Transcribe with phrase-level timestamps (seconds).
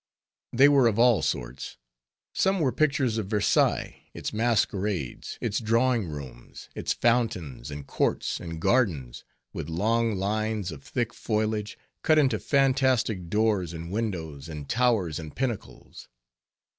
[0.51, 1.77] They were of all sorts.
[2.33, 8.59] Some were pictures of Versailles, its masquerades, its drawing rooms, its fountains, and courts, and
[8.59, 15.19] gardens, with long lines of thick foliage cut into fantastic doors and windows, and towers
[15.19, 16.09] and pinnacles.